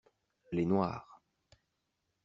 [0.51, 1.21] Les noires.